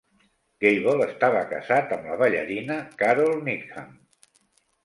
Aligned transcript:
Gable 0.63 1.05
estava 1.07 1.43
casat 1.51 1.93
amb 1.97 2.09
la 2.13 2.17
ballarina 2.23 2.81
Carole 3.03 3.39
Needham. 3.51 3.93